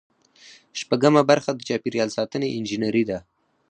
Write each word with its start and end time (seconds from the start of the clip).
شپږمه 0.79 1.21
برخه 1.29 1.51
د 1.53 1.59
چاپیریال 1.69 2.09
ساتنې 2.17 2.47
انجنیری 2.57 3.03
ده. 3.09 3.19